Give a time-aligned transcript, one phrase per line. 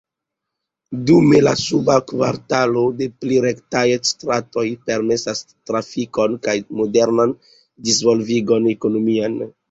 [1.07, 7.35] Dume la suba kvartalo de pli rektaj stratoj permesas trafikon kaj modernan
[7.89, 9.37] disvolvigon ekonomian.